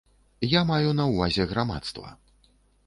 Я 0.53 0.61
маю 0.71 0.95
на 1.01 1.05
ўвазе 1.11 1.49
грамадства. 1.53 2.17